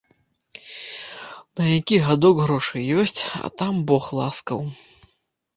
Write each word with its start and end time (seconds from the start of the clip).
На 1.59 1.65
які 1.77 1.99
гадок 2.07 2.37
грошы 2.45 2.77
ёсць, 3.03 3.21
а 3.45 3.53
там 3.63 3.73
бог 3.93 4.03
ласкаў. 4.23 4.65